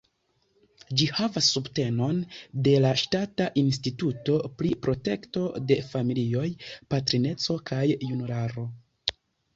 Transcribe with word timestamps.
Ĝi 0.99 1.07
havas 1.17 1.49
subtenon 1.57 2.21
de 2.67 2.73
la 2.85 2.93
Ŝtata 3.03 3.47
Instituto 3.63 4.39
pri 4.63 4.73
Protekto 4.87 5.45
de 5.73 5.79
Familioj, 5.93 6.47
Patrineco 6.95 7.59
kaj 7.73 7.85
Junularo. 7.93 8.65